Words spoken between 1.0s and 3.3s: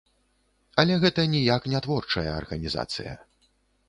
гэта ніяк не творчая арганізацыя.